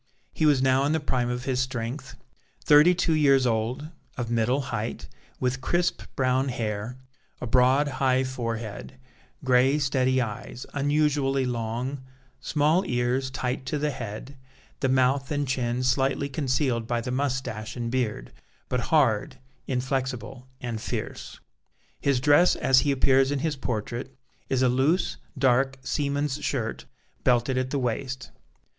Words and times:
He 0.33 0.47
was 0.47 0.63
now 0.63 0.83
in 0.85 0.93
the 0.93 0.99
prime 0.99 1.29
of 1.29 1.43
his 1.45 1.59
strength, 1.59 2.15
thirty 2.65 2.95
two 2.95 3.13
years 3.13 3.45
old, 3.45 3.89
of 4.17 4.31
middle 4.31 4.59
height, 4.73 5.07
with 5.39 5.61
crisp 5.61 6.01
brown 6.15 6.49
hair, 6.49 6.97
a 7.39 7.45
broad 7.45 7.87
high 7.87 8.23
forehead; 8.23 8.95
gray, 9.43 9.77
steady 9.77 10.19
eyes, 10.19 10.65
unusually 10.73 11.45
long; 11.45 12.01
small 12.39 12.83
ears 12.87 13.29
tight 13.29 13.63
to 13.67 13.77
the 13.77 13.91
head; 13.91 14.35
the 14.79 14.89
mouth 14.89 15.29
and 15.29 15.47
chin 15.47 15.83
slightly 15.83 16.27
concealed 16.29 16.87
by 16.87 16.99
the 16.99 17.11
moustache 17.11 17.75
and 17.75 17.91
beard, 17.91 18.31
but 18.69 18.79
hard, 18.89 19.37
inflexible, 19.67 20.47
and 20.59 20.81
fierce. 20.81 21.39
His 22.01 22.19
dress, 22.19 22.55
as 22.55 22.79
he 22.79 22.91
appears 22.91 23.29
in 23.29 23.37
his 23.45 23.55
portrait, 23.55 24.15
is 24.49 24.63
a 24.63 24.67
loose, 24.67 25.17
dark, 25.37 25.77
seaman's 25.83 26.43
shirt, 26.43 26.85
belted 27.23 27.55
at 27.55 27.69
the 27.69 27.77
waist. 27.77 28.31